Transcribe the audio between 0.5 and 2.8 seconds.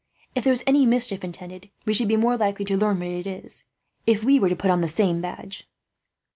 is any mischief intended, we should be more likely to